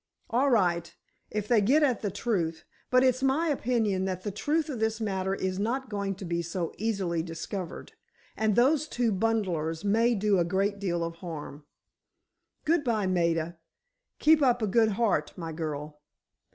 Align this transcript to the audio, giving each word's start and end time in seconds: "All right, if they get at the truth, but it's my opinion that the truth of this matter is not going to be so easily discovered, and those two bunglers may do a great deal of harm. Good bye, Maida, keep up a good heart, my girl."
"All 0.31 0.49
right, 0.49 0.91
if 1.29 1.47
they 1.47 1.61
get 1.61 1.83
at 1.83 2.01
the 2.01 2.09
truth, 2.09 2.63
but 2.89 3.03
it's 3.03 3.21
my 3.21 3.49
opinion 3.49 4.05
that 4.05 4.23
the 4.23 4.31
truth 4.31 4.67
of 4.67 4.79
this 4.79 4.99
matter 4.99 5.35
is 5.35 5.59
not 5.59 5.91
going 5.91 6.15
to 6.15 6.25
be 6.25 6.41
so 6.41 6.73
easily 6.79 7.21
discovered, 7.21 7.93
and 8.35 8.55
those 8.55 8.87
two 8.87 9.11
bunglers 9.11 9.85
may 9.85 10.15
do 10.15 10.39
a 10.39 10.43
great 10.43 10.79
deal 10.79 11.03
of 11.03 11.17
harm. 11.17 11.65
Good 12.65 12.83
bye, 12.83 13.05
Maida, 13.05 13.59
keep 14.17 14.41
up 14.41 14.63
a 14.63 14.65
good 14.65 14.93
heart, 14.93 15.33
my 15.37 15.51
girl." 15.51 15.99